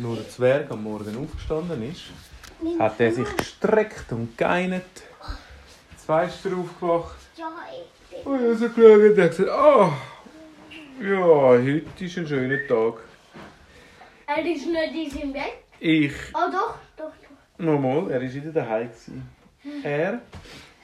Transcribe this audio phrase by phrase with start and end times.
[0.00, 2.02] nur der Zwerg am Morgen aufgestanden ist,
[2.78, 4.84] hat er sich gestreckt und geinert.
[5.96, 7.16] Zwei ist er aufgewacht.
[7.36, 7.48] Ja.
[8.24, 9.92] Und er so geschaut und hat gesagt, ah,
[11.02, 12.94] ja, heute ist ein schöner Tag.
[14.26, 15.52] Er ist nicht in im Bett.
[15.78, 17.64] Ich, Oh, doch, doch, doch.
[17.64, 18.88] nochmal, er war wieder daheim.
[18.90, 19.28] gewesen.
[19.82, 20.20] Er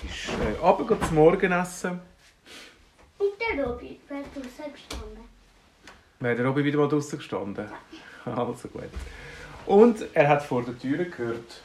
[0.04, 2.00] ist äh, runter zum Morgenessen.
[3.18, 5.24] Und der Robby wird draußen gestanden.
[6.20, 7.66] Wäre der Robby wieder mal draußen gestanden.
[8.36, 8.84] Also gut.
[9.66, 11.62] Und er hat vor der Tür gehört.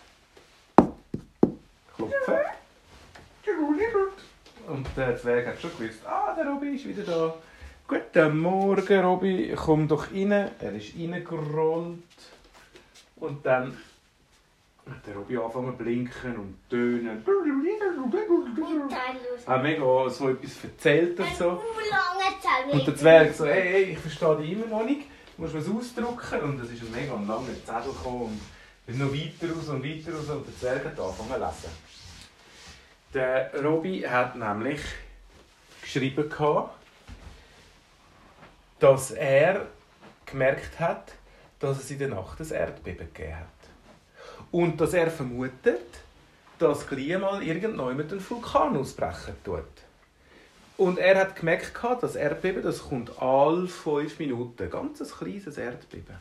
[1.95, 2.35] Klopfen.
[4.67, 7.33] Und der Zwerg hat schon gewusst, ah, der Robby ist wieder da.
[7.87, 9.53] Guten Morgen, Robby.
[9.55, 10.31] Komm doch rein.
[10.31, 11.99] Er ist reingerollt.
[13.15, 13.77] Und dann
[14.85, 17.23] hat der Robby angefangen zu blinken und tönen.
[19.47, 21.61] Hat mega so etwas erzählt und so.
[22.71, 25.03] Und der Zwerg so, hey, hey, ich verstehe dich immer noch nicht,
[25.37, 26.41] du musst was ausdrucken.
[26.41, 28.41] Und es ist ein mega langer Zettel gekommen und
[28.87, 31.77] es noch weiter raus und weiter raus und der Zwerg hat angefangen zu lesen.
[33.13, 34.81] Der Robby hat nämlich
[35.81, 36.75] geschrieben, gehabt,
[38.79, 39.67] dass er
[40.25, 41.13] gemerkt hat,
[41.59, 43.47] dass es in der Nacht ein Erdbeben gegeben hat.
[44.51, 46.01] Und dass er vermutet,
[46.59, 49.63] dass gleich mal irgendjemand einen Vulkan ausbrechen tut.
[50.77, 54.69] Und er hat gemerkt, das Erdbeben das kommt alle fünf Minuten.
[54.69, 56.15] Ganz ein kleines Erdbeben.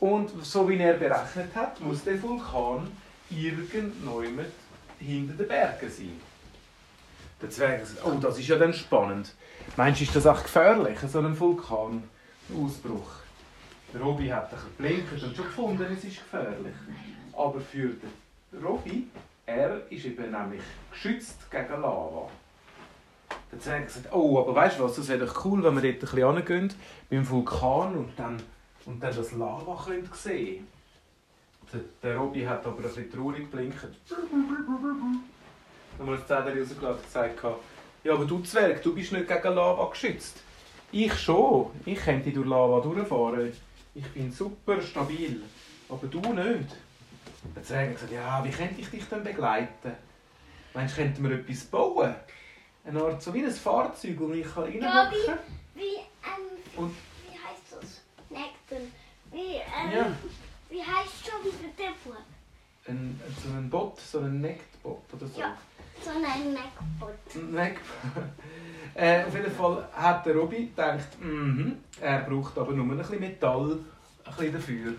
[0.00, 2.90] Und so wie er berechnet hat, muss der Vulkan
[3.30, 4.48] irgendjemand
[4.98, 6.20] hinter den Bergen sein.
[7.40, 9.32] Der Zwerg sagt, oh, das ist ja dann spannend.
[9.76, 13.12] Meinst du, ist das auch gefährlich, so ein Vulkanausbruch?
[13.94, 16.74] Der Robby hat ein geblinkt und schon gefunden, es ist gefährlich.
[17.32, 19.06] Aber für den Robby,
[19.46, 22.28] er ist eben nämlich geschützt gegen Lava.
[23.64, 25.94] Der Zwerg sagt, oh, aber weißt du was, das wäre doch cool, wenn wir dort
[25.94, 26.74] ein bisschen hingehen,
[27.08, 28.42] beim Vulkan und dann,
[28.86, 30.66] und dann das Lava können sehen
[31.72, 33.76] Der, der Robby hat aber ein bisschen traurig geblinkt.
[35.96, 37.44] Dann hat das Zettel rausgelassen und gesagt,
[38.02, 40.38] ja, aber du Zwerg, du bist nicht gegen Lava geschützt.
[40.90, 41.70] Ich schon.
[41.84, 43.52] Ich könnte durch Lava durchfahren.
[43.94, 45.40] Ich bin super stabil.
[45.88, 46.74] Aber du nicht.
[47.62, 49.92] Zwerg hat gesagt, ja, wie könnte ich dich denn begleiten?
[50.74, 52.12] Meinst du, könnten wir etwas bauen?
[52.84, 55.38] Eine Art, so wie ein Fahrzeug, wo ich reinhocken Ja, kann?
[55.74, 56.94] Wie, ähm, Und
[57.30, 58.00] wie heißt das?
[58.28, 58.92] Nekten.
[59.30, 60.06] Wie, ähm, Ja.
[60.68, 62.16] wie heißt schon wieder der Bub?
[62.88, 65.40] ein, so ein Bot, so ein Necktbot oder so.
[65.40, 65.56] Ja.
[66.04, 67.14] So ein Neckbot.
[67.36, 67.80] Ein Neck
[68.94, 73.20] äh, auf jeden Fall hat der Robby gedacht, mhm, er braucht aber nur ein bisschen
[73.20, 73.78] Metall
[74.24, 74.94] ein bisschen dafür.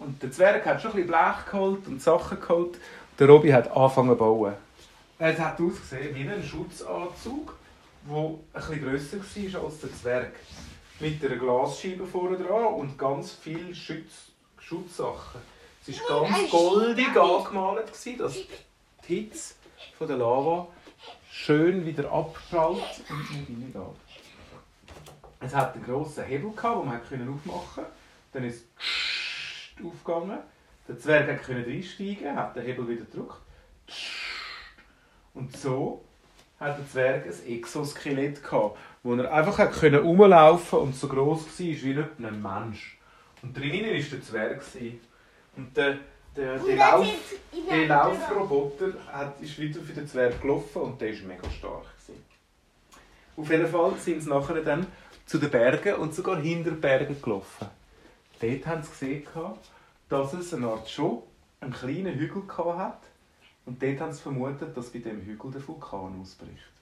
[0.00, 2.78] Und der Zwerg hat schon ein bisschen Blech geholt und Sachen geholt.
[3.18, 4.52] Der Robby hat angefangen zu bauen.
[5.24, 7.54] Es hat ausgesehen wie ein Schutzanzug,
[8.08, 10.32] der bisschen grösser war als der Zwerg.
[10.98, 15.40] Mit einer Glasscheibe vorne dran und ganz viel Schutz, Schutzsachen.
[15.86, 17.88] Es war ganz goldig angemalt,
[18.18, 18.48] dass die
[19.06, 19.54] Hitze
[19.96, 20.66] von der Lava
[21.30, 23.96] schön wieder abprallt und nicht reingeht.
[25.38, 27.90] Es hat einen grossen Hebel, gehabt, den man aufmachen konnte.
[28.32, 28.64] Dann ist
[29.78, 30.40] es aufgegangen.
[30.88, 33.36] Der Zwerg konnte reinsteigen, hat den Hebel wieder gedrückt.
[35.34, 36.04] Und so
[36.60, 41.46] hat der Zwerg ein Exoskelett gehabt, wo er einfach hat können rumlaufen und so groß
[41.46, 42.98] war wie ein Mensch.
[43.42, 44.62] Und drinnen war der Zwerg.
[45.56, 45.98] Und der,
[46.36, 47.06] der, der, Lauf,
[47.70, 51.86] der Laufroboter hat, ist wieder für den Zwerg gelaufen und der war mega stark.
[51.98, 52.24] Gewesen.
[53.36, 54.86] Auf jeden Fall sind sie nachher dann
[55.26, 57.66] zu den Bergen und sogar hinter den Bergen gelaufen.
[58.40, 59.26] Dort haben sie gesehen,
[60.08, 61.22] dass es eine Art schon
[61.60, 63.02] einen kleinen Hügel gehabt hat.
[63.64, 66.72] Und dort haben sie vermutet, dass bei diesem Hügel der Vulkan ausbricht.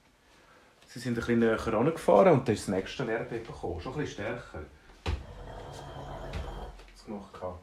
[0.87, 3.81] Sie sind ein bisschen näher herangefahren und dann ist das nächste Erdbeben gekommen.
[3.81, 4.65] Schon ein bisschen stärker.
[5.05, 7.33] Das gemacht.
[7.33, 7.63] gehabt.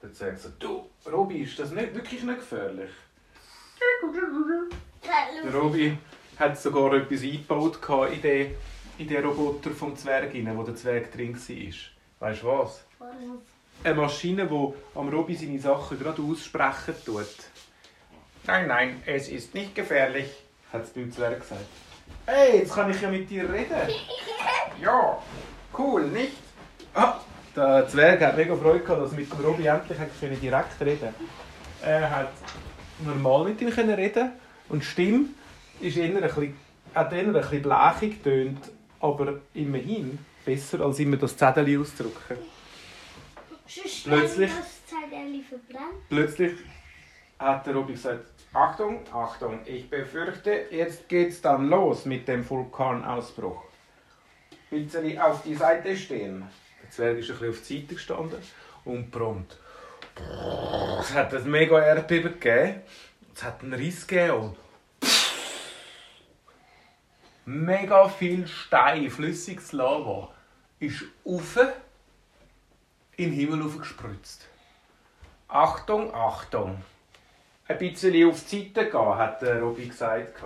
[0.00, 2.90] Dann sagt sie, du, Robi, ist das nicht, wirklich nicht gefährlich?
[5.42, 5.98] Der Robi
[6.38, 7.80] hat sogar etwas eingebaut
[8.12, 8.54] in den,
[8.98, 11.74] in den Roboter vom Zwerg, rein, wo der Zwerg drin war.
[12.20, 12.84] Weißt du was?
[13.82, 17.26] Eine Maschine, die am Robi seine Sachen gerade aussprechen tut.
[18.48, 20.30] Nein, nein, es ist nicht gefährlich,
[20.72, 21.66] hat es beim Zwerg gesagt.
[22.24, 23.76] Hey, jetzt kann ich ja mit dir reden.
[24.80, 25.18] Ja,
[25.76, 26.32] cool, nicht?
[26.94, 27.18] Ah,
[27.54, 30.80] der Zwerg hat mega Freude gehabt, dass er mit dem Robi endlich hat können direkt
[30.80, 31.14] reden
[31.82, 32.32] Er hat
[33.04, 34.32] normal mit ihm können reden
[34.70, 35.26] und die Stimme
[35.80, 36.56] ist eher ein bisschen,
[36.94, 38.70] hat eher ein bisschen blechig getönt,
[39.00, 42.38] aber immerhin besser, als immer das Zettel auszudrücken.
[44.04, 44.52] Plötzlich-.
[44.56, 46.08] Das Zettel verbrannt.
[46.08, 46.52] Plötzlich
[47.38, 53.62] hat der Robi gesagt, Achtung, Achtung, ich befürchte, jetzt geht's dann los mit dem Vulkanausbruch.
[54.68, 56.44] Bitte auf die Seite stehen.
[56.82, 58.42] Der Zwerg ist ein bisschen auf die Seite gestanden
[58.84, 59.56] und prompt.
[60.98, 62.82] Es hat ein mega Erdbeben gegeben.
[63.32, 64.56] Es hat einen Riss gegeben und
[67.44, 70.32] mega viel Stein, flüssiges Lava,
[70.80, 71.60] ist auf
[73.16, 74.48] in den Himmel gespritzt.
[75.46, 76.82] Achtung, Achtung!
[77.68, 80.42] Ein bisschen auf die Seite gehen, hat der Robby gesagt.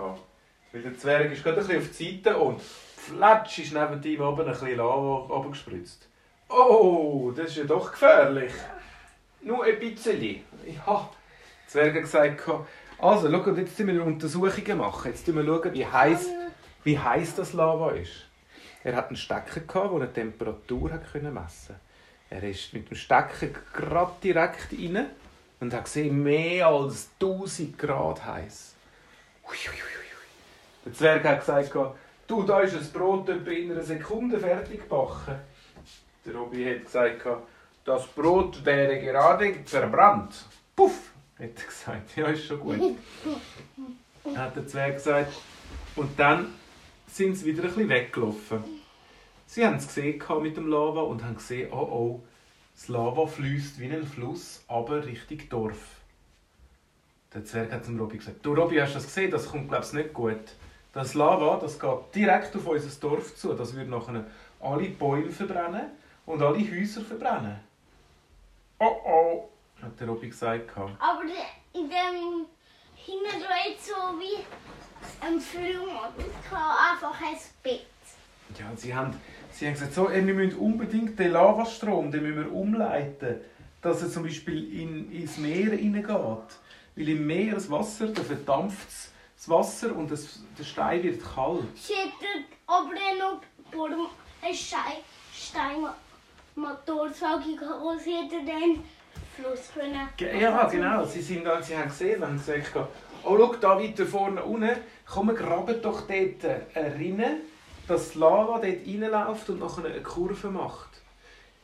[0.73, 4.21] Weil der Zwerg ist gerade ein bisschen auf die Seite und flatsch ist neben ihm
[4.21, 6.09] oben ein bisschen Lava gespritzt.
[6.49, 8.51] Oh, das ist ja doch gefährlich.
[9.41, 10.21] Nur ein bisschen.
[10.21, 10.41] Ja,
[10.85, 12.43] der Zwerg gesagt,
[12.99, 15.11] also, schau, jetzt müssen wir Untersuchungen machen.
[15.11, 16.29] Jetzt schauen wir, wie heiß,
[16.83, 18.27] wie heiß das Lava ist.
[18.83, 21.79] Er hat einen Stecker, der eine Temperatur messen konnte.
[22.29, 25.07] Er ist mit dem Stecker gerade direkt rein
[25.63, 28.75] und hat gesehen, mehr als 1000 Grad heiß.
[30.85, 31.73] Der Zwerg hat gesagt,
[32.27, 35.35] du, da ist ein Brot in einer Sekunde fertig gebacken.
[36.25, 37.25] Der Robby hat gesagt,
[37.85, 40.45] das Brot wäre gerade verbrannt.
[40.75, 42.15] Puff, hat er gesagt.
[42.17, 42.97] Ja, ist schon gut.
[44.35, 45.33] hat der Zwerg gesagt.
[45.95, 46.53] Und dann
[47.07, 48.63] sind sie wieder ein bisschen weggelaufen.
[49.45, 52.23] Sie haben es gesehen mit dem Lava und haben gesehen, oh oh,
[52.73, 56.01] das Lava fließt wie ein Fluss, aber Richtung Dorf.
[57.33, 59.31] Der Zwerg hat zum Robby gesagt, du Robby, hast du das gesehen?
[59.31, 60.55] Das kommt, glaube ich, nicht gut.
[60.91, 63.53] Das Lava, das geht direkt auf unser Dorf zu.
[63.53, 64.25] Das wird nachher
[64.59, 65.91] alle Bäume verbrennen
[66.25, 67.59] und alle Häuser verbrennen.
[68.79, 69.49] Oh oh,
[69.81, 70.69] hat der Robby gesagt.
[70.77, 71.23] Aber
[71.73, 72.45] in dem
[72.95, 74.43] Hintergrund so wie
[75.25, 75.89] ein Film
[76.51, 77.92] einfach ein Bett.
[78.59, 79.13] Ja, sie haben,
[79.51, 83.41] sie haben gesagt, so, wir müssen unbedingt den Lavastrom den müssen wir umleiten,
[83.81, 86.57] dass er zum Beispiel in, ins Meer hineingeht.
[86.95, 88.87] Weil im Meer das Wasser, da verdampft
[89.35, 91.63] das Wasser und das, der Stein wird kalt.
[91.75, 92.93] Sie hätten aber
[93.89, 94.11] noch
[94.41, 95.01] einen Stein,
[95.33, 98.83] Steinmotor, sage ich, wo sie den
[99.35, 100.07] Fluss können.
[100.39, 101.05] Ja, genau.
[101.05, 102.87] Sie, sind, sie haben gesehen, sie gesagt
[103.23, 106.45] oh, schau, da weiter vorne unten, komm, wir graben doch dort
[106.75, 107.37] eine Rinne
[107.87, 110.89] dass Lava dort reinläuft und nachher eine Kurve macht.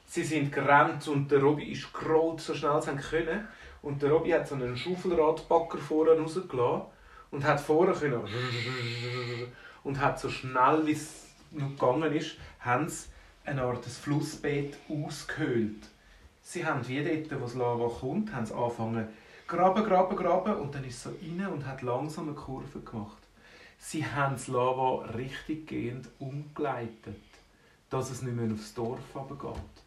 [0.06, 3.48] Sie sind gerannt und der Robby ist gerollt, so schnell sie können.
[3.82, 6.82] Und der Robby hat so einen Schaufelradbacker vorne rausgelassen
[7.32, 8.22] und hat vorne können
[9.84, 13.08] und hat so schnell, wie es noch gegangen ist, haben sie
[13.46, 15.88] eine Art Flussbett ausgehöhlt.
[16.42, 19.08] Sie haben wie dort, wo das Lava kommt, haben sie angefangen
[19.50, 23.18] graben, graben, graben und dann ist es so rein und hat langsam eine Kurve gemacht.
[23.82, 27.16] Sie haben das Lava richtiggehend umgeleitet,
[27.90, 29.84] dass es nicht mehr aufs Dorf geht.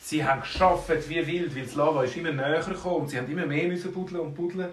[0.00, 3.30] Sie haben geschafft wie wild, weil das Lava ist immer näher gekommen und sie haben
[3.30, 4.68] immer mehr müssen buddeln und buddeln,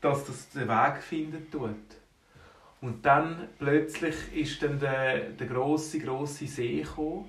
[0.00, 1.74] dass das den Weg finden tut.
[2.80, 7.28] Und dann plötzlich ist dann der, der grosse, grosse See gekommen.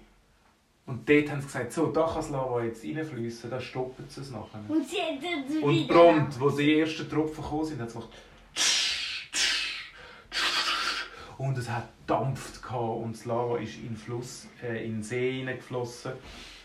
[0.85, 4.21] Und dort haben sie gesagt, so, da kann das Lava jetzt reinfließen, da stoppen sie
[4.21, 4.61] es nachher.
[4.67, 8.09] Und sie Und prompt, wo die ersten Tropfen gekommen sind, hat es gemacht,
[11.41, 15.39] und es hat dampft und das Lava ist in den Fluss, äh, in den See
[15.39, 16.11] hineingeflossen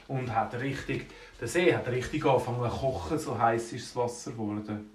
[0.07, 1.07] und hat richtig,
[1.41, 4.91] der See hat richtig angefangen zu kochen, so heiß ist das Wasser geworden.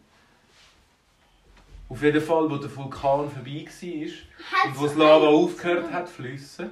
[1.90, 6.14] Auf jeden Fall, wo der Vulkan vorbei war und wo das Lava aufgehört hat zu
[6.14, 6.70] fließen,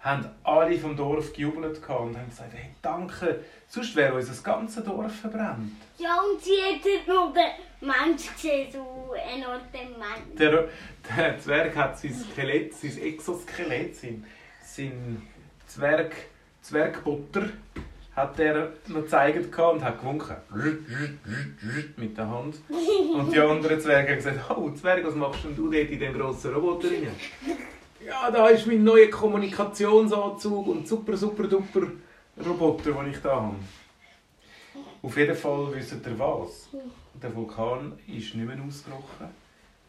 [0.00, 5.12] haben alle vom Dorf gejubelt und haben gesagt, hey, danke, sonst wäre unser ganzes Dorf
[5.12, 5.72] verbrannt.
[5.98, 10.38] Ja, und sie hätten noch den Mensch gesehen, so ein Ort Mensch.
[10.38, 10.68] Der,
[11.16, 14.24] der Zwerg hat sein Skelett, sein Exoskelett, sein,
[14.62, 15.22] sein
[15.66, 16.14] Zwerg,
[16.62, 17.48] Zwergbutter,
[18.14, 20.36] hat er noch gezeigt und hat gewunken.
[21.96, 22.56] Mit der Hand.
[22.68, 26.14] Und die anderen Zwerge haben gesagt, oh Zwerg, was machst denn du dort in dem
[26.14, 27.10] grossen Roboter rein?
[28.08, 31.88] Ja, da ist mein neuer Kommunikationsanzug und super, super, duper
[32.42, 33.56] Roboter, den ich da habe.
[35.02, 36.70] Auf jeden Fall wisst ihr was?
[37.22, 39.28] Der Vulkan ist nicht mehr ausgebrochen.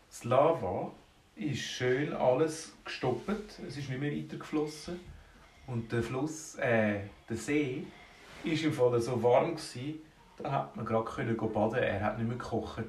[0.10, 0.92] Das Lava
[1.38, 3.58] ist schön alles gestoppt.
[3.66, 5.00] Es ist nicht mehr weitergeflossen.
[5.68, 7.00] Und der Fluss, äh,
[7.30, 7.88] der See,
[8.44, 10.02] ist im Fall so warm gewesen,
[10.36, 11.80] da hat man gerade können baden.
[11.82, 12.84] Er hat nicht mehr gekocht,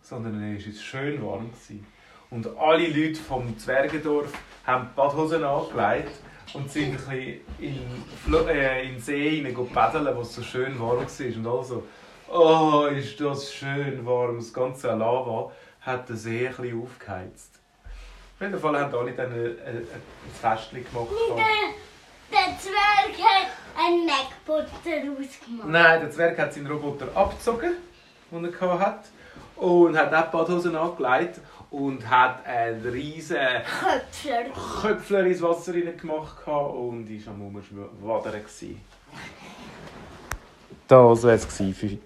[0.00, 1.84] sondern er ist schön warm gewesen.
[2.30, 4.32] Und alle Leute vom Zwergendorf
[4.66, 6.12] haben die Badhosen angelegt
[6.54, 10.78] und sind ein bisschen in, Fl äh, in den See baden, wo es so schön
[10.80, 11.36] warm war.
[11.36, 11.84] Und also,
[12.28, 14.38] oh, ist das schön warm.
[14.38, 15.52] Das ganze Lava
[15.82, 17.52] hat den See ein bisschen aufgeheizt.
[18.34, 21.08] Auf jeden Fall haben alle dann ein, ein, ein Festchen gemacht.
[21.30, 25.68] Der, der Zwerg hat einen Neckbutter ausgemacht.
[25.68, 27.74] Nein, der Zwerg hat seinen Roboter abgezogen,
[28.30, 29.08] den er hatte,
[29.56, 34.44] und hat auch die Badhosen angelegt und hat einen riesen Köpfler.
[34.80, 38.42] Köpfler ins Wasser rein gemacht und war am Umschwadern.
[40.88, 41.98] Das war es für